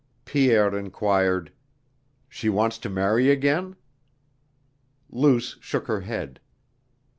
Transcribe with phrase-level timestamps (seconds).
[0.25, 1.51] Pierre inquired:
[2.27, 3.75] "She wants to marry again?"
[5.11, 6.39] Luce shook her head.